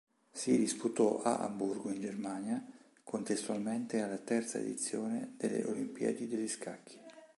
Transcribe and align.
Si 0.33 0.57
disputò 0.57 1.21
a 1.21 1.37
Amburgo, 1.41 1.91
in 1.91 2.01
Germania, 2.01 2.65
contestualmente 3.03 4.01
alla 4.01 4.17
terza 4.17 4.57
edizione 4.57 5.35
delle 5.37 5.63
Olimpiadi 5.63 6.27
degli 6.27 6.47
scacchi. 6.47 6.99